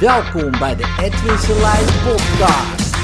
Welkom 0.00 0.50
bij 0.50 0.76
de 0.76 0.96
Edwin 1.00 1.38
Selijn 1.38 1.84
podcast. 1.84 2.96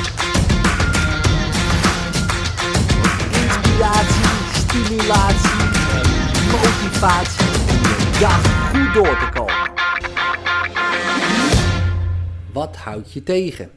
Inspiratie, 3.32 4.24
stimulatie 4.52 5.60
en 5.92 6.08
motivatie 6.50 7.46
om 7.46 8.20
dag 8.20 8.70
goed 8.70 8.94
door 8.94 9.18
te 9.18 9.28
komen. 9.34 9.70
Wat 12.52 12.76
houdt 12.76 13.12
je 13.12 13.22
tegen? 13.22 13.70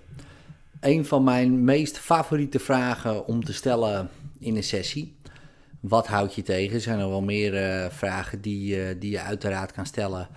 Een 0.79 1.05
van 1.05 1.23
mijn 1.23 1.63
meest 1.63 1.97
favoriete 1.97 2.59
vragen 2.59 3.25
om 3.25 3.43
te 3.43 3.53
stellen 3.53 4.09
in 4.39 4.55
een 4.55 4.63
sessie. 4.63 5.15
Wat 5.79 6.07
houdt 6.07 6.35
je 6.35 6.41
tegen? 6.41 6.81
Zijn 6.81 6.99
er 6.99 7.09
wel 7.09 7.21
meer 7.21 7.55
eh, 7.55 7.89
vragen 7.89 8.41
die, 8.41 8.83
eh, 8.83 8.95
die 8.99 9.11
je 9.11 9.21
uiteraard 9.21 9.71
kan 9.71 9.85
stellen 9.85 10.27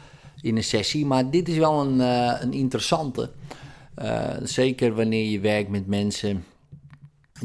in 0.42 0.56
een 0.56 0.64
sessie. 0.64 1.06
Maar 1.06 1.30
dit 1.30 1.48
is 1.48 1.56
wel 1.56 1.80
een, 1.80 1.98
uh, 1.98 2.41
een 2.41 2.52
interessante. 2.52 3.30
Uh, 4.02 4.30
zeker 4.42 4.95
wanneer 4.95 5.30
je 5.30 5.41
werkt 5.41 5.70
met 5.70 5.87
mensen 5.87 6.45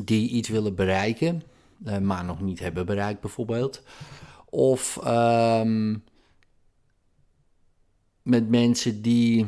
die 0.03 0.29
iets 0.29 0.49
willen 0.49 0.75
bereiken, 0.75 1.43
uh, 1.85 1.97
maar 1.97 2.25
nog 2.25 2.41
niet 2.41 2.59
hebben 2.59 2.85
bereikt 2.85 3.21
bijvoorbeeld. 3.21 3.83
Of 4.49 4.99
um, 5.07 6.03
met 8.21 8.49
mensen 8.49 9.01
die 9.01 9.45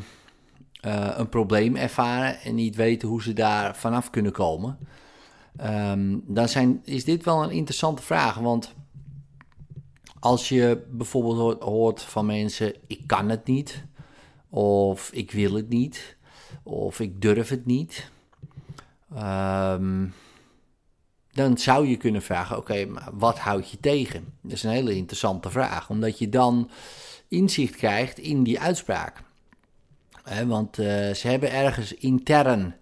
een 0.82 1.30
probleem 1.30 1.76
ervaren 1.76 2.40
en 2.40 2.56
niet 2.56 2.76
weten 2.76 3.08
hoe 3.08 3.22
ze 3.22 3.34
daar 3.34 3.76
vanaf 3.76 4.10
kunnen 4.10 4.32
komen. 4.32 4.78
Um, 5.64 6.24
dan 6.28 6.50
zijn, 6.50 6.82
is 6.84 7.06
dit 7.06 7.26
wel 7.26 7.44
een 7.44 7.52
interessante 7.52 8.02
vraag, 8.02 8.36
want 8.36 8.74
als 10.20 10.50
je 10.50 10.86
bijvoorbeeld 10.90 11.64
hoort 11.64 12.02
van 12.02 12.26
mensen: 12.26 12.74
ik 12.88 13.04
kan 13.06 13.30
het 13.30 13.46
niet, 13.46 13.86
of 14.50 15.12
ik 15.12 15.32
wil 15.32 15.54
het 15.54 15.70
niet, 15.70 16.18
of 16.64 17.00
ik 17.00 17.22
durf 17.22 17.50
het 17.50 17.66
niet, 17.66 18.12
um, 19.18 20.14
dan 21.32 21.58
zou 21.58 21.88
je 21.88 21.98
kunnen 21.98 22.22
vragen: 22.22 22.58
oké, 22.58 22.72
okay, 22.72 23.12
wat 23.14 23.40
houd 23.40 23.70
je 23.70 23.80
tegen? 23.80 24.34
Dat 24.42 24.52
is 24.52 24.64
een 24.64 24.70
hele 24.70 24.96
interessante 24.96 25.50
vraag, 25.50 25.90
omdat 25.90 26.20
je 26.20 26.30
dan 26.30 26.70
inzicht 27.28 27.76
krijgt 27.76 28.18
in 28.18 28.44
die 28.44 28.60
uitspraak. 28.60 29.22
Want 30.46 30.80
uh, 30.80 30.86
ze 31.14 31.28
hebben 31.28 31.52
ergens 31.52 31.94
intern 31.94 32.76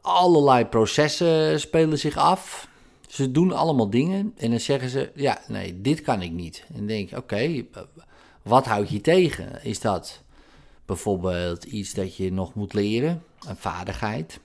allerlei 0.00 0.66
processen 0.66 1.60
spelen 1.60 1.98
zich 1.98 2.16
af. 2.16 2.68
Ze 3.10 3.30
doen 3.30 3.52
allemaal 3.52 3.90
dingen 3.90 4.32
en 4.36 4.50
dan 4.50 4.60
zeggen 4.60 4.88
ze: 4.88 5.10
Ja, 5.14 5.40
nee, 5.48 5.80
dit 5.80 6.00
kan 6.00 6.22
ik 6.22 6.30
niet. 6.30 6.64
En 6.74 6.86
denk 6.86 7.10
ik: 7.10 7.18
Oké, 7.18 7.64
wat 8.42 8.66
houd 8.66 8.90
je 8.90 9.00
tegen? 9.00 9.64
Is 9.64 9.80
dat 9.80 10.22
bijvoorbeeld 10.84 11.64
iets 11.64 11.94
dat 11.94 12.16
je 12.16 12.32
nog 12.32 12.54
moet 12.54 12.72
leren, 12.72 13.22
een 13.48 13.56
vaardigheid? 13.56 14.40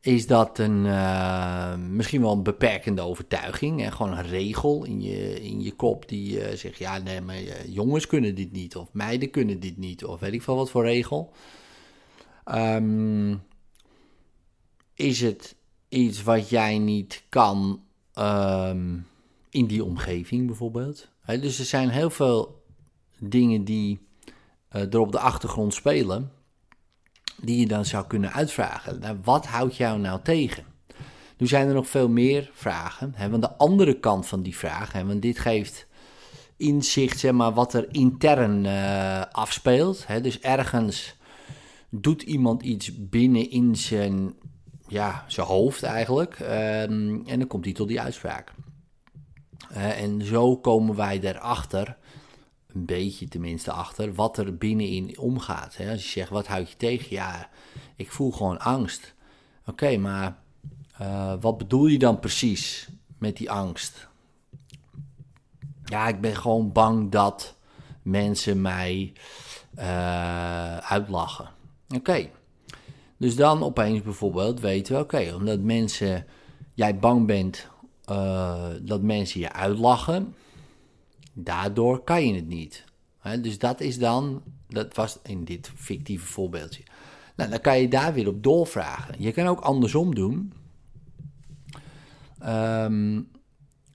Is 0.00 0.26
dat 0.26 0.58
een, 0.58 0.84
uh, 0.84 1.76
misschien 1.76 2.20
wel 2.20 2.32
een 2.32 2.42
beperkende 2.42 3.02
overtuiging 3.02 3.82
en 3.82 3.92
gewoon 3.92 4.12
een 4.12 4.28
regel 4.28 4.84
in 4.84 5.02
je, 5.02 5.42
in 5.42 5.62
je 5.62 5.72
kop 5.72 6.08
die 6.08 6.38
uh, 6.38 6.56
zegt: 6.56 6.78
Ja, 6.78 6.98
nee, 6.98 7.20
maar 7.20 7.42
uh, 7.42 7.64
jongens 7.66 8.06
kunnen 8.06 8.34
dit 8.34 8.52
niet, 8.52 8.76
of 8.76 8.92
meiden 8.92 9.30
kunnen 9.30 9.60
dit 9.60 9.76
niet, 9.76 10.04
of 10.04 10.20
weet 10.20 10.32
ik 10.32 10.42
veel 10.42 10.56
wat 10.56 10.70
voor 10.70 10.84
regel. 10.84 11.32
Um, 12.44 13.42
is 14.94 15.20
het 15.20 15.56
iets 15.92 16.22
wat 16.22 16.48
jij 16.48 16.78
niet 16.78 17.22
kan 17.28 17.82
um, 18.18 19.06
in 19.50 19.66
die 19.66 19.84
omgeving 19.84 20.46
bijvoorbeeld. 20.46 21.08
Dus 21.26 21.58
er 21.58 21.64
zijn 21.64 21.88
heel 21.88 22.10
veel 22.10 22.64
dingen 23.18 23.64
die 23.64 24.06
uh, 24.72 24.92
er 24.92 24.98
op 24.98 25.12
de 25.12 25.18
achtergrond 25.18 25.74
spelen, 25.74 26.32
die 27.40 27.60
je 27.60 27.66
dan 27.66 27.84
zou 27.84 28.06
kunnen 28.06 28.32
uitvragen. 28.32 29.00
Nou, 29.00 29.18
wat 29.22 29.46
houdt 29.46 29.76
jou 29.76 29.98
nou 29.98 30.20
tegen? 30.22 30.64
Nu 31.36 31.46
zijn 31.46 31.68
er 31.68 31.74
nog 31.74 31.88
veel 31.88 32.08
meer 32.08 32.50
vragen. 32.52 33.14
Want 33.30 33.42
de 33.42 33.56
andere 33.56 34.00
kant 34.00 34.26
van 34.26 34.42
die 34.42 34.56
vraag, 34.56 34.92
want 34.92 35.22
dit 35.22 35.38
geeft 35.38 35.86
inzicht, 36.56 37.18
zeg 37.18 37.32
maar, 37.32 37.52
wat 37.52 37.74
er 37.74 37.94
intern 37.94 38.64
uh, 38.64 39.20
afspeelt. 39.20 40.06
Dus 40.22 40.40
ergens 40.40 41.16
doet 41.88 42.22
iemand 42.22 42.62
iets 42.62 43.08
binnen 43.08 43.50
in 43.50 43.76
zijn 43.76 44.34
ja, 44.92 45.24
zijn 45.26 45.46
hoofd 45.46 45.82
eigenlijk. 45.82 46.38
Um, 46.40 47.26
en 47.26 47.38
dan 47.38 47.46
komt 47.46 47.64
hij 47.64 47.74
tot 47.74 47.88
die 47.88 48.00
uitspraak. 48.00 48.52
Uh, 49.72 50.00
en 50.00 50.24
zo 50.24 50.56
komen 50.56 50.96
wij 50.96 51.20
erachter, 51.20 51.96
een 52.66 52.84
beetje 52.84 53.28
tenminste 53.28 53.72
achter, 53.72 54.14
wat 54.14 54.38
er 54.38 54.56
binnenin 54.56 55.18
omgaat. 55.18 55.76
Hè? 55.76 55.90
Als 55.90 56.04
je 56.04 56.10
zegt, 56.10 56.30
wat 56.30 56.46
houd 56.46 56.70
je 56.70 56.76
tegen? 56.76 57.06
Ja, 57.10 57.48
ik 57.96 58.12
voel 58.12 58.30
gewoon 58.30 58.58
angst. 58.58 59.14
Oké, 59.66 59.96
maar 59.96 60.38
uh, 61.00 61.34
wat 61.40 61.58
bedoel 61.58 61.86
je 61.86 61.98
dan 61.98 62.20
precies 62.20 62.88
met 63.18 63.36
die 63.36 63.50
angst? 63.50 64.08
Ja, 65.84 66.08
ik 66.08 66.20
ben 66.20 66.36
gewoon 66.36 66.72
bang 66.72 67.10
dat 67.10 67.56
mensen 68.02 68.60
mij 68.60 69.12
uh, 69.78 70.76
uitlachen. 70.76 71.48
Oké. 71.94 72.30
Dus 73.22 73.36
dan 73.36 73.62
opeens 73.62 74.02
bijvoorbeeld 74.02 74.60
weten 74.60 74.94
we, 74.94 75.00
oké, 75.00 75.34
omdat 75.34 75.60
mensen, 75.60 76.26
jij 76.74 76.98
bang 76.98 77.26
bent 77.26 77.68
uh, 78.10 78.66
dat 78.80 79.02
mensen 79.02 79.40
je 79.40 79.52
uitlachen, 79.52 80.34
daardoor 81.32 82.04
kan 82.04 82.26
je 82.26 82.34
het 82.34 82.46
niet. 82.46 82.84
Dus 83.40 83.58
dat 83.58 83.80
is 83.80 83.98
dan, 83.98 84.42
dat 84.68 84.94
was 84.94 85.18
in 85.22 85.44
dit 85.44 85.72
fictieve 85.74 86.26
voorbeeldje. 86.26 86.82
Nou, 87.36 87.50
dan 87.50 87.60
kan 87.60 87.80
je 87.80 87.88
daar 87.88 88.14
weer 88.14 88.28
op 88.28 88.42
doorvragen. 88.42 89.14
Je 89.18 89.32
kan 89.32 89.46
ook 89.46 89.60
andersom 89.60 90.14
doen. 90.14 90.52
Um, 92.46 93.28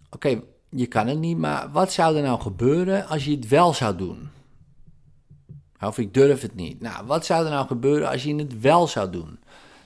oké, 0.09 0.41
je 0.69 0.85
kan 0.85 1.07
het 1.07 1.19
niet, 1.19 1.37
maar 1.37 1.71
wat 1.71 1.91
zou 1.91 2.15
er 2.15 2.23
nou 2.23 2.41
gebeuren 2.41 3.07
als 3.07 3.25
je 3.25 3.31
het 3.31 3.47
wel 3.47 3.73
zou 3.73 3.97
doen? 3.97 4.29
Of 5.79 5.97
ik 5.97 6.13
durf 6.13 6.41
het 6.41 6.55
niet. 6.55 6.81
Nou, 6.81 7.05
wat 7.05 7.25
zou 7.25 7.45
er 7.45 7.51
nou 7.51 7.67
gebeuren 7.67 8.09
als 8.09 8.23
je 8.23 8.35
het 8.35 8.59
wel 8.59 8.87
zou 8.87 9.09
doen? 9.09 9.39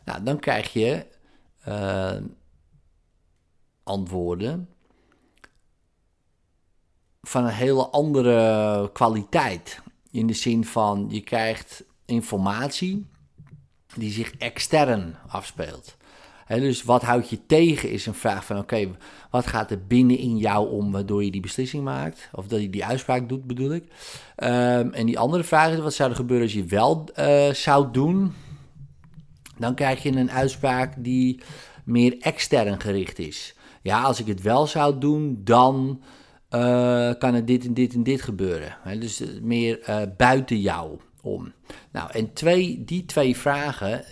Nou, 0.05 0.23
dan 0.23 0.39
krijg 0.39 0.73
je 0.73 1.05
uh, 1.67 2.17
antwoorden 3.83 4.69
van 7.21 7.43
een 7.43 7.53
hele 7.53 7.87
andere 7.87 8.89
kwaliteit. 8.91 9.81
In 10.11 10.27
de 10.27 10.33
zin 10.33 10.65
van 10.65 11.07
je 11.09 11.21
krijgt 11.21 11.83
informatie 12.05 13.07
die 13.95 14.11
zich 14.11 14.35
extern 14.37 15.17
afspeelt. 15.27 15.97
Dus 16.47 16.83
wat 16.83 17.01
houd 17.01 17.29
je 17.29 17.45
tegen 17.45 17.89
is 17.89 18.05
een 18.05 18.13
vraag 18.13 18.45
van 18.45 18.57
oké, 18.57 18.87
wat 19.29 19.47
gaat 19.47 19.71
er 19.71 19.87
binnen 19.87 20.17
in 20.17 20.37
jou 20.37 20.69
om 20.69 20.91
waardoor 20.91 21.23
je 21.23 21.31
die 21.31 21.41
beslissing 21.41 21.83
maakt? 21.83 22.29
Of 22.31 22.47
dat 22.47 22.61
je 22.61 22.69
die 22.69 22.85
uitspraak 22.85 23.29
doet 23.29 23.47
bedoel 23.47 23.73
ik. 23.73 23.83
Um, 23.83 24.93
en 24.93 25.05
die 25.05 25.19
andere 25.19 25.43
vraag 25.43 25.71
is 25.71 25.79
wat 25.79 25.93
zou 25.93 26.09
er 26.09 26.15
gebeuren 26.15 26.45
als 26.45 26.55
je 26.55 26.65
wel 26.65 27.09
uh, 27.19 27.49
zou 27.49 27.91
doen? 27.91 28.33
Dan 29.57 29.75
krijg 29.75 30.03
je 30.03 30.11
een 30.11 30.31
uitspraak 30.31 30.93
die 30.97 31.41
meer 31.83 32.17
extern 32.19 32.81
gericht 32.81 33.19
is. 33.19 33.55
Ja, 33.81 34.01
als 34.01 34.19
ik 34.19 34.27
het 34.27 34.41
wel 34.41 34.67
zou 34.67 34.97
doen, 34.97 35.41
dan 35.43 36.01
uh, 36.49 37.11
kan 37.17 37.33
er 37.33 37.45
dit 37.45 37.65
en 37.65 37.73
dit 37.73 37.93
en 37.93 38.03
dit 38.03 38.21
gebeuren. 38.21 38.77
Dus 38.99 39.23
meer 39.41 39.79
uh, 39.89 40.01
buiten 40.17 40.59
jou 40.59 40.99
om. 41.21 41.53
Nou, 41.91 42.11
en 42.11 42.33
twee, 42.33 42.83
die 42.83 43.05
twee 43.05 43.37
vragen 43.37 44.03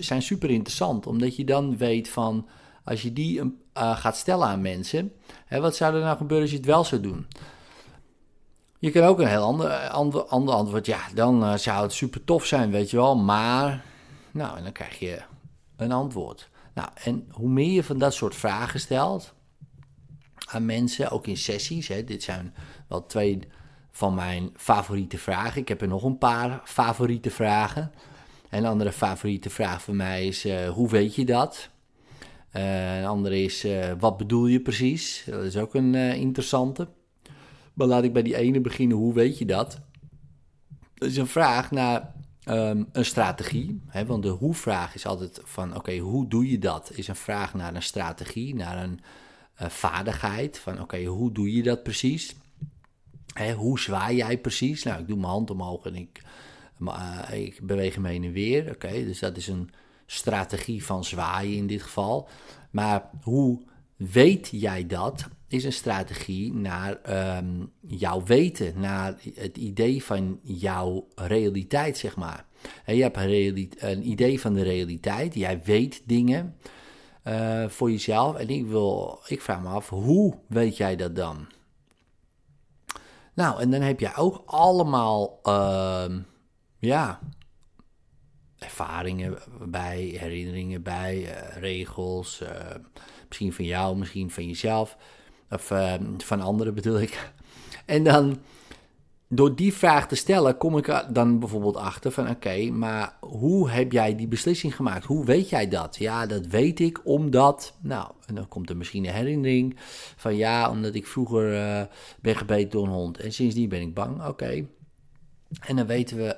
zijn 0.00 0.22
super 0.22 0.50
interessant, 0.50 1.06
omdat 1.06 1.36
je 1.36 1.44
dan 1.44 1.76
weet 1.76 2.08
van, 2.08 2.48
als 2.84 3.02
je 3.02 3.12
die 3.12 3.40
uh, 3.40 3.50
gaat 3.74 4.16
stellen 4.16 4.46
aan 4.46 4.60
mensen, 4.60 5.12
hè, 5.46 5.60
wat 5.60 5.76
zou 5.76 5.94
er 5.94 6.00
nou 6.00 6.16
gebeuren 6.16 6.42
als 6.42 6.50
je 6.50 6.56
het 6.56 6.66
wel 6.66 6.84
zou 6.84 7.00
doen? 7.00 7.26
Je 8.78 8.90
kan 8.90 9.02
ook 9.02 9.18
een 9.18 9.26
heel 9.26 9.42
ander, 9.42 9.88
ander, 9.88 10.24
ander 10.24 10.54
antwoord, 10.54 10.86
ja, 10.86 11.00
dan 11.14 11.42
uh, 11.42 11.56
zou 11.56 11.82
het 11.82 11.92
super 11.92 12.24
tof 12.24 12.44
zijn, 12.44 12.70
weet 12.70 12.90
je 12.90 12.96
wel, 12.96 13.16
maar, 13.16 13.84
nou, 14.30 14.56
en 14.56 14.62
dan 14.62 14.72
krijg 14.72 14.98
je 14.98 15.22
een 15.76 15.92
antwoord. 15.92 16.50
Nou, 16.74 16.88
en 16.94 17.28
hoe 17.30 17.48
meer 17.48 17.72
je 17.72 17.84
van 17.84 17.98
dat 17.98 18.14
soort 18.14 18.34
vragen 18.34 18.80
stelt 18.80 19.32
aan 20.46 20.66
mensen, 20.66 21.10
ook 21.10 21.26
in 21.26 21.36
sessies, 21.36 21.88
hè, 21.88 22.04
dit 22.04 22.22
zijn 22.22 22.54
wel 22.88 23.06
twee 23.06 23.38
van 23.92 24.14
mijn 24.14 24.50
favoriete 24.56 25.18
vragen. 25.18 25.60
Ik 25.60 25.68
heb 25.68 25.80
er 25.80 25.88
nog 25.88 26.02
een 26.02 26.18
paar 26.18 26.60
favoriete 26.64 27.30
vragen. 27.30 27.92
Een 28.50 28.66
andere 28.66 28.92
favoriete 28.92 29.50
vraag 29.50 29.82
van 29.82 29.96
mij 29.96 30.26
is: 30.26 30.46
uh, 30.46 30.68
hoe 30.68 30.88
weet 30.88 31.14
je 31.14 31.24
dat? 31.24 31.68
Uh, 32.56 32.98
een 32.98 33.06
andere 33.06 33.42
is: 33.42 33.64
uh, 33.64 33.92
wat 33.98 34.16
bedoel 34.16 34.46
je 34.46 34.60
precies? 34.60 35.24
Dat 35.26 35.44
is 35.44 35.56
ook 35.56 35.74
een 35.74 35.94
interessante. 35.94 36.88
Maar 37.74 37.86
laat 37.86 38.04
ik 38.04 38.12
bij 38.12 38.22
die 38.22 38.36
ene 38.36 38.60
beginnen: 38.60 38.96
hoe 38.96 39.14
weet 39.14 39.38
je 39.38 39.44
dat? 39.46 39.80
Dat 40.94 41.08
is 41.08 41.16
een 41.16 41.26
vraag 41.26 41.70
naar 41.70 42.14
um, 42.48 42.88
een 42.92 43.04
strategie. 43.04 43.82
Hè? 43.86 44.06
Want 44.06 44.22
de 44.22 44.28
hoe-vraag 44.28 44.94
is 44.94 45.06
altijd 45.06 45.40
van: 45.44 45.76
oké, 45.76 45.98
hoe 45.98 46.28
doe 46.28 46.50
je 46.50 46.58
dat? 46.58 46.90
Is 46.94 47.08
een 47.08 47.16
vraag 47.16 47.54
naar 47.54 47.74
een 47.74 47.82
strategie, 47.82 48.54
naar 48.54 48.82
een 48.82 49.00
vaardigheid. 49.54 50.58
Van 50.58 50.80
oké, 50.80 51.04
hoe 51.04 51.32
doe 51.32 51.52
je 51.52 51.62
dat 51.62 51.82
precies? 51.82 52.34
Hè, 53.32 53.52
hoe 53.52 53.80
zwaai 53.80 54.16
jij 54.16 54.38
precies? 54.38 54.82
Nou, 54.82 55.00
ik 55.00 55.06
doe 55.06 55.16
mijn 55.16 55.28
hand 55.28 55.50
omhoog 55.50 55.86
en 55.86 55.94
ik 55.94 56.22
eh, 56.88 57.44
ik 57.44 57.60
beweeg 57.62 57.94
hem 57.94 58.04
heen 58.04 58.24
en 58.24 58.32
weer. 58.32 58.70
Oké, 58.70 59.04
dus 59.04 59.18
dat 59.18 59.36
is 59.36 59.48
een 59.48 59.70
strategie 60.06 60.84
van 60.84 61.04
zwaaien 61.04 61.56
in 61.56 61.66
dit 61.66 61.82
geval. 61.82 62.28
Maar 62.70 63.10
hoe 63.22 63.60
weet 63.96 64.48
jij 64.50 64.86
dat? 64.86 65.28
Is 65.48 65.64
een 65.64 65.72
strategie 65.72 66.54
naar 66.54 66.98
um, 67.38 67.72
jouw 67.80 68.22
weten, 68.22 68.80
naar 68.80 69.16
het 69.34 69.56
idee 69.56 70.04
van 70.04 70.40
jouw 70.42 71.08
realiteit, 71.14 71.98
zeg 71.98 72.16
maar. 72.16 72.44
Je 72.86 73.02
hebt 73.02 73.16
een, 73.16 74.08
idee 74.08 74.40
van 74.40 74.54
de 74.54 74.62
realiteit, 74.62 75.34
jij 75.34 75.60
weet 75.64 76.02
dingen 76.04 76.56
uh, 77.28 77.68
voor 77.68 77.90
jezelf. 77.90 78.36
En 78.36 78.48
ik, 78.48 78.66
wil, 78.66 79.20
ik 79.26 79.40
vraag 79.40 79.62
me 79.62 79.68
af, 79.68 79.88
hoe 79.88 80.38
weet 80.46 80.76
jij 80.76 80.96
dat 80.96 81.16
dan? 81.16 81.46
Nou, 83.34 83.60
en 83.60 83.70
dan 83.70 83.80
heb 83.80 84.00
je 84.00 84.14
ook 84.14 84.42
allemaal, 84.46 85.40
uh, 85.42 86.16
ja, 86.78 87.20
ervaringen 88.58 89.38
bij, 89.66 90.00
herinneringen 90.00 90.82
bij, 90.82 91.16
uh, 91.16 91.56
regels, 91.56 92.40
uh, 92.42 92.48
misschien 93.28 93.52
van 93.52 93.64
jou, 93.64 93.96
misschien 93.96 94.30
van 94.30 94.46
jezelf, 94.46 94.96
of 95.50 95.70
uh, 95.70 95.94
van 96.18 96.40
anderen 96.40 96.74
bedoel 96.74 97.00
ik. 97.00 97.18
En 97.84 98.04
dan, 98.04 98.40
door 99.34 99.54
die 99.54 99.72
vraag 99.72 100.08
te 100.08 100.14
stellen, 100.14 100.56
kom 100.56 100.76
ik 100.76 101.04
dan 101.12 101.38
bijvoorbeeld 101.38 101.76
achter 101.76 102.10
van 102.10 102.28
oké, 102.28 102.70
maar 102.70 103.16
hoe 103.20 103.70
heb 103.70 103.92
jij 103.92 104.16
die 104.16 104.28
beslissing 104.28 104.76
gemaakt? 104.76 105.04
Hoe 105.04 105.24
weet 105.24 105.48
jij 105.48 105.68
dat? 105.68 105.96
Ja, 105.96 106.26
dat 106.26 106.46
weet 106.46 106.80
ik 106.80 107.00
omdat, 107.04 107.74
nou, 107.80 108.12
en 108.26 108.34
dan 108.34 108.48
komt 108.48 108.70
er 108.70 108.76
misschien 108.76 109.04
een 109.04 109.12
herinnering 109.12 109.76
van 110.16 110.36
ja, 110.36 110.70
omdat 110.70 110.94
ik 110.94 111.06
vroeger 111.06 111.52
uh, 111.52 111.82
ben 112.20 112.36
gebeten 112.36 112.70
door 112.70 112.84
een 112.84 112.92
hond 112.92 113.18
en 113.18 113.32
sindsdien 113.32 113.68
ben 113.68 113.80
ik 113.80 113.94
bang. 113.94 114.26
Oké. 114.26 114.66
En 115.60 115.76
dan 115.76 115.86
weten 115.86 116.16
we 116.16 116.36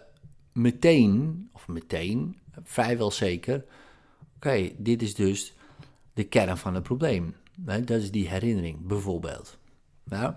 meteen, 0.52 1.48
of 1.52 1.68
meteen, 1.68 2.38
vrijwel 2.62 3.10
zeker, 3.10 3.64
oké, 4.36 4.70
dit 4.76 5.02
is 5.02 5.14
dus 5.14 5.54
de 6.12 6.24
kern 6.24 6.56
van 6.56 6.74
het 6.74 6.82
probleem. 6.82 7.34
Dat 7.56 7.90
is 7.90 8.10
die 8.10 8.28
herinnering, 8.28 8.86
bijvoorbeeld. 8.86 9.58
Nou, 10.04 10.34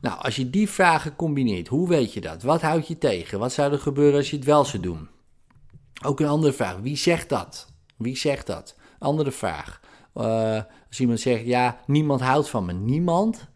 nou, 0.00 0.20
als 0.20 0.36
je 0.36 0.50
die 0.50 0.68
vragen 0.68 1.16
combineert, 1.16 1.68
hoe 1.68 1.88
weet 1.88 2.12
je 2.12 2.20
dat? 2.20 2.42
Wat 2.42 2.62
houd 2.62 2.88
je 2.88 2.98
tegen? 2.98 3.38
Wat 3.38 3.52
zou 3.52 3.72
er 3.72 3.78
gebeuren 3.78 4.16
als 4.16 4.30
je 4.30 4.36
het 4.36 4.44
wel 4.44 4.64
zou 4.64 4.82
doen? 4.82 5.08
Ook 6.04 6.20
een 6.20 6.28
andere 6.28 6.52
vraag, 6.52 6.76
wie 6.76 6.96
zegt 6.96 7.28
dat? 7.28 7.72
Wie 7.96 8.16
zegt 8.16 8.46
dat? 8.46 8.76
Andere 8.98 9.30
vraag. 9.30 9.80
Uh, 10.14 10.60
als 10.88 11.00
iemand 11.00 11.20
zegt, 11.20 11.44
ja, 11.44 11.78
niemand 11.86 12.20
houdt 12.20 12.48
van 12.48 12.64
me. 12.64 12.72
Niemand, 12.72 13.48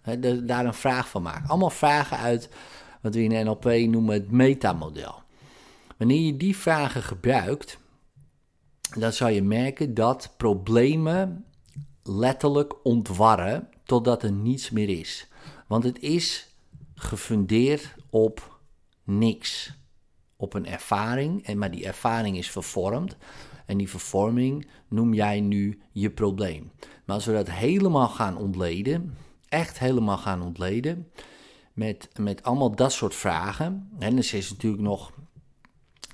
daar 0.43 0.65
een 0.65 0.75
vraag 0.75 1.09
van 1.09 1.23
maken. 1.23 1.49
Allemaal 1.49 1.71
vragen 1.71 2.19
uit 2.19 2.49
wat 3.01 3.15
we 3.15 3.23
in 3.23 3.45
NLP 3.45 3.65
noemen 3.65 4.15
het 4.15 4.31
metamodel. 4.31 5.23
Wanneer 5.97 6.21
je 6.21 6.37
die 6.37 6.57
vragen 6.57 7.03
gebruikt, 7.03 7.79
dan 8.99 9.13
zal 9.13 9.29
je 9.29 9.43
merken 9.43 9.95
dat 9.95 10.35
problemen 10.37 11.45
letterlijk 12.03 12.75
ontwarren 12.83 13.69
totdat 13.85 14.23
er 14.23 14.33
niets 14.33 14.71
meer 14.71 14.89
is. 14.89 15.29
Want 15.69 15.85
het 15.85 16.00
is 16.00 16.55
gefundeerd 16.94 17.94
op 18.11 18.61
niks. 19.05 19.76
Op 20.37 20.55
een 20.55 20.67
ervaring, 20.67 21.47
en 21.47 21.59
maar 21.59 21.70
die 21.70 21.87
ervaring 21.87 22.37
is 22.37 22.50
vervormd. 22.50 23.17
En 23.67 23.79
die 23.79 23.88
vervorming 23.88 24.67
noem 24.88 25.15
jij 25.15 25.41
nu 25.41 25.81
je 25.93 26.11
probleem. 26.11 26.70
Maar 27.05 27.17
als 27.17 27.25
we 27.25 27.32
dat 27.32 27.50
helemaal 27.50 28.09
gaan 28.09 28.37
ontleden, 28.37 29.17
echt 29.49 29.79
helemaal 29.79 30.19
gaan 30.19 30.43
ontleden, 30.43 31.09
met, 31.73 32.09
met 32.21 32.43
allemaal 32.43 32.75
dat 32.75 32.93
soort 32.93 33.14
vragen. 33.14 33.91
En 33.99 34.17
er 34.17 34.35
is 34.35 34.50
natuurlijk 34.50 34.82
nog 34.82 35.12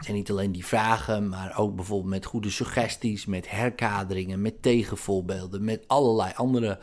zijn 0.05 0.17
niet 0.17 0.31
alleen 0.31 0.53
die 0.53 0.67
vragen, 0.67 1.29
maar 1.29 1.59
ook 1.59 1.77
bijvoorbeeld 1.77 2.11
met 2.11 2.25
goede 2.25 2.51
suggesties, 2.51 3.27
met 3.27 3.51
herkaderingen, 3.51 4.43
met 4.43 4.63
tegenvoorbeelden, 4.63 5.65
met 5.65 5.85
allerlei 5.87 6.33
andere, 6.35 6.79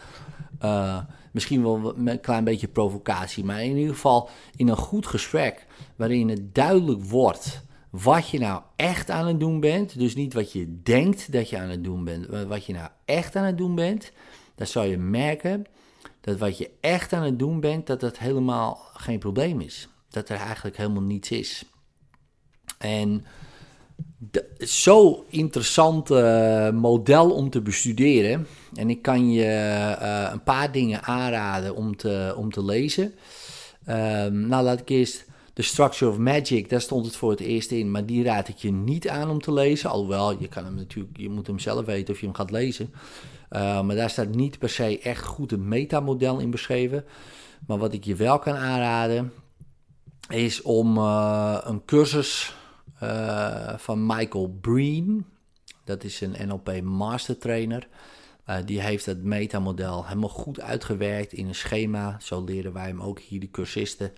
uh, 0.62 1.00
misschien 1.31 1.63
wel 1.63 1.98
een 1.98 2.19
klein 2.19 2.44
beetje 2.44 2.68
provocatie, 2.68 3.44
maar 3.44 3.63
in 3.63 3.78
ieder 3.78 3.94
geval 3.94 4.30
in 4.56 4.68
een 4.68 4.78
goed 4.78 5.07
gesprek 5.07 5.66
waarin 5.95 6.30
het 6.30 6.56
duidelijk 6.56 7.04
wordt 7.04 7.63
wat 7.89 8.30
je 8.30 8.39
nou 8.39 8.62
echt 8.75 9.10
aan 9.10 9.28
het 9.28 9.39
doen 9.39 9.60
bent. 9.60 10.00
Dus 10.00 10.16
niet 10.16 10.33
wat 10.33 10.51
je 10.51 10.81
denkt 10.83 11.31
dat 11.31 11.50
je 11.50 11.57
aan 11.57 11.69
het 11.69 11.83
doen 11.83 12.04
bent, 12.04 12.31
maar 12.31 12.48
wat 12.48 12.66
je 12.66 12.74
nou 12.74 12.89
echt 13.06 13.36
aan 13.36 13.45
het 13.45 13.57
doen 13.57 13.75
bent. 13.75 14.12
Dan 14.56 14.68
zal 14.68 14.83
je 14.83 14.98
merken 14.98 15.66
dat 16.22 16.38
wat 16.38 16.57
je 16.57 16.72
echt 16.81 17.13
aan 17.13 17.24
het 17.24 17.39
doen 17.39 17.60
bent, 17.60 17.88
dat 17.88 18.00
dat 18.00 18.18
helemaal 18.18 18.80
geen 18.94 19.19
probleem 19.19 19.62
is. 19.62 19.88
Dat 20.10 20.30
er 20.30 20.38
eigenlijk 20.38 20.77
helemaal 20.77 21.01
niets 21.01 21.31
is. 21.31 21.66
En 22.77 23.25
zo 24.59 25.25
interessant 25.29 26.12
uh, 26.12 26.69
model 26.69 27.31
om 27.31 27.50
te 27.50 27.62
bestuderen. 27.62 28.47
En 28.73 28.89
ik 28.89 29.01
kan 29.01 29.31
je 29.31 29.45
uh, 30.01 30.29
een 30.31 30.44
paar 30.44 30.71
dingen 30.71 31.03
aanraden 31.03 31.75
om 31.75 31.95
te, 31.95 32.33
om 32.38 32.51
te 32.51 32.63
lezen. 32.63 33.13
Um, 33.89 34.47
nou, 34.47 34.63
laat 34.63 34.79
ik 34.79 34.89
eerst 34.89 35.25
The 35.53 35.62
Structure 35.62 36.12
of 36.12 36.18
Magic, 36.18 36.69
daar 36.69 36.81
stond 36.81 37.06
het 37.06 37.15
voor 37.15 37.29
het 37.29 37.39
eerst 37.39 37.71
in, 37.71 37.91
maar 37.91 38.06
die 38.06 38.23
raad 38.23 38.47
ik 38.47 38.57
je 38.57 38.71
niet 38.71 39.09
aan 39.09 39.29
om 39.29 39.41
te 39.41 39.53
lezen. 39.53 39.89
Alhoewel, 39.89 40.39
je 40.39 40.47
kan 40.47 40.65
hem 40.65 40.75
natuurlijk, 40.75 41.17
je 41.17 41.29
moet 41.29 41.47
hem 41.47 41.59
zelf 41.59 41.85
weten 41.85 42.13
of 42.13 42.19
je 42.19 42.25
hem 42.25 42.35
gaat 42.35 42.51
lezen. 42.51 42.94
Uh, 43.51 43.81
maar 43.81 43.95
daar 43.95 44.09
staat 44.09 44.35
niet 44.35 44.59
per 44.59 44.69
se 44.69 45.00
echt 45.00 45.25
goed 45.25 45.51
een 45.51 45.67
metamodel 45.67 46.39
in 46.39 46.51
beschreven. 46.51 47.06
Maar 47.67 47.77
wat 47.77 47.94
ik 47.94 48.03
je 48.03 48.15
wel 48.15 48.39
kan 48.39 48.56
aanraden, 48.56 49.33
is 50.29 50.62
om 50.62 50.97
een 50.97 51.85
cursus 51.85 52.56
uh, 53.03 53.77
van 53.77 54.06
Michael 54.06 54.57
Breen. 54.62 55.25
Dat 55.83 56.03
is 56.03 56.21
een 56.21 56.36
NLP 56.48 56.81
Master 56.81 57.38
Trainer. 57.38 57.88
Uh, 58.50 58.57
die 58.65 58.81
heeft 58.81 59.06
het 59.06 59.24
metamodel 59.24 60.06
helemaal 60.06 60.30
goed 60.30 60.62
uitgewerkt 60.62 61.33
in 61.33 61.48
een 61.48 61.56
schema. 61.56 62.18
Zo 62.21 62.44
leren 62.44 62.74
wij 62.74 62.88
hem 62.88 63.01
ook 63.01 63.19
hier, 63.19 63.39
de 63.39 63.51
cursisten, 63.51 64.13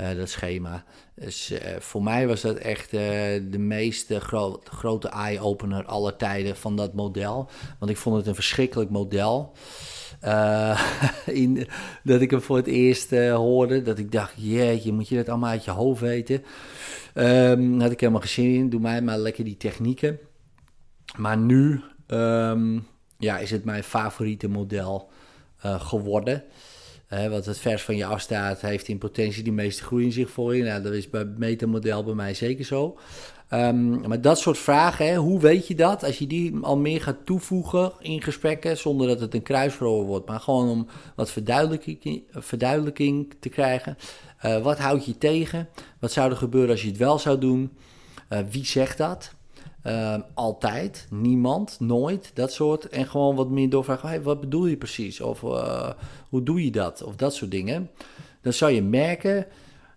uh, 0.00 0.16
dat 0.16 0.28
schema. 0.28 0.84
Dus 1.14 1.52
voor 1.78 2.02
mij 2.02 2.26
was 2.26 2.40
dat 2.40 2.56
echt 2.56 2.90
de 2.90 3.58
meest 3.58 4.12
gro 4.12 4.60
grote 4.64 5.08
eye-opener 5.08 5.84
aller 5.84 6.16
tijden 6.16 6.56
van 6.56 6.76
dat 6.76 6.94
model. 6.94 7.50
Want 7.78 7.90
ik 7.90 7.96
vond 7.96 8.16
het 8.16 8.26
een 8.26 8.34
verschrikkelijk 8.34 8.90
model. 8.90 9.52
in, 11.26 11.66
dat 12.02 12.20
ik 12.20 12.30
hem 12.30 12.40
voor 12.40 12.56
het 12.56 12.66
eerst 12.66 13.10
hoorde. 13.10 13.82
Dat 13.82 13.98
ik 13.98 14.12
dacht, 14.12 14.32
jeetje, 14.36 14.92
moet 14.92 15.08
je 15.08 15.16
dat 15.16 15.28
allemaal 15.28 15.50
uit 15.50 15.64
je 15.64 15.70
hoofd 15.70 16.00
weten? 16.00 16.44
Um, 17.14 17.80
had 17.80 17.90
ik 17.90 18.00
helemaal 18.00 18.20
geen 18.20 18.30
zin 18.30 18.54
in. 18.54 18.70
Doe 18.70 18.80
mij 18.80 19.02
maar 19.02 19.18
lekker 19.18 19.44
die 19.44 19.56
technieken. 19.56 20.18
Maar 21.16 21.36
nu 21.36 21.82
um, 22.06 22.86
ja, 23.18 23.38
is 23.38 23.50
het 23.50 23.64
mijn 23.64 23.84
favoriete 23.84 24.48
model 24.48 25.10
uh, 25.66 25.80
geworden. 25.80 26.42
Wat 27.30 27.46
het 27.46 27.58
vers 27.58 27.82
van 27.82 27.96
je 27.96 28.04
afstaat, 28.04 28.60
heeft 28.60 28.88
in 28.88 28.98
potentie 28.98 29.42
de 29.42 29.50
meeste 29.50 29.82
groei 29.82 30.04
in 30.04 30.12
zich 30.12 30.30
voor 30.30 30.56
je. 30.56 30.62
Nou, 30.62 30.82
dat 30.82 30.92
is 30.92 31.10
bij 31.10 31.20
het 31.20 31.38
metamodel 31.38 32.04
bij 32.04 32.14
mij 32.14 32.34
zeker 32.34 32.64
zo. 32.64 32.98
Um, 33.52 34.08
maar 34.08 34.20
dat 34.20 34.38
soort 34.38 34.58
vragen, 34.58 35.06
hè, 35.06 35.16
hoe 35.16 35.40
weet 35.40 35.66
je 35.66 35.74
dat? 35.74 36.04
Als 36.04 36.18
je 36.18 36.26
die 36.26 36.58
al 36.60 36.76
meer 36.76 37.02
gaat 37.02 37.16
toevoegen 37.24 37.92
in 37.98 38.22
gesprekken, 38.22 38.76
zonder 38.76 39.06
dat 39.08 39.20
het 39.20 39.34
een 39.34 39.42
kruisverhoor 39.42 40.04
wordt, 40.04 40.28
maar 40.28 40.40
gewoon 40.40 40.68
om 40.68 40.86
wat 41.14 41.30
verduidelijking, 42.30 43.34
te 43.40 43.48
krijgen. 43.48 43.96
Uh, 44.44 44.62
wat 44.62 44.78
houd 44.78 45.04
je 45.04 45.18
tegen? 45.18 45.68
Wat 46.00 46.12
zou 46.12 46.30
er 46.30 46.36
gebeuren 46.36 46.70
als 46.70 46.82
je 46.82 46.88
het 46.88 46.96
wel 46.96 47.18
zou 47.18 47.38
doen? 47.38 47.72
Uh, 48.28 48.38
wie 48.50 48.64
zegt 48.64 48.98
dat? 48.98 49.34
Uh, 49.86 50.16
altijd, 50.34 51.06
niemand, 51.10 51.76
nooit, 51.80 52.30
dat 52.34 52.52
soort. 52.52 52.88
En 52.88 53.06
gewoon 53.06 53.36
wat 53.36 53.50
meer 53.50 53.70
doorvragen, 53.70 54.22
wat 54.22 54.40
bedoel 54.40 54.66
je 54.66 54.76
precies? 54.76 55.20
Of 55.20 55.40
hoe 56.28 56.42
doe 56.42 56.64
je 56.64 56.70
dat? 56.70 57.02
Of 57.02 57.16
dat 57.16 57.34
soort 57.34 57.50
dingen. 57.50 57.90
Dan 58.42 58.52
zou 58.52 58.72
je 58.72 58.82
merken 58.82 59.46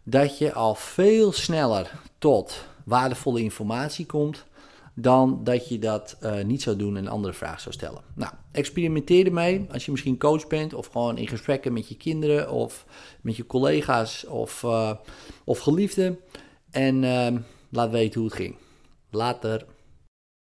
dat 0.04 0.38
je 0.38 0.54
al 0.54 0.76
veel 0.76 1.32
sneller 1.32 1.92
tot 2.18 2.66
waardevolle 2.84 3.42
informatie 3.42 4.06
komt 4.06 4.46
dan 4.94 5.44
dat 5.44 5.70
je 5.70 5.80
dat 5.80 6.18
uh, 6.24 6.44
niet 6.44 6.62
zou 6.62 6.76
doen 6.76 6.98
en 6.98 7.08
andere 7.08 7.34
vraag 7.34 7.60
zou 7.60 7.76
stellen. 7.76 8.02
Nou, 8.14 8.32
experimenteer 8.52 9.26
ermee 9.26 9.66
als 9.72 9.86
je 9.86 9.92
misschien 9.92 10.18
coach 10.18 10.48
bent 10.48 10.74
of 10.74 10.88
gewoon 10.88 11.18
in 11.18 11.28
gesprekken 11.28 11.74
met 11.74 11.88
je 11.88 11.96
kinderen 11.96 12.52
of 12.52 12.86
met 13.22 13.36
je 13.36 13.46
collega's 13.46 14.26
of, 14.28 14.64
uh, 14.64 14.92
of 15.44 15.60
geliefden. 15.60 16.20
En 16.72 17.04
uh, 17.04 17.28
laat 17.70 17.92
weten 17.92 18.20
hoe 18.20 18.30
het 18.30 18.40
ging. 18.40 18.56
Later. 19.14 19.68